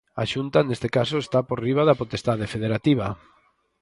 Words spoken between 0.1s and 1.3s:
A Xunta, neste caso,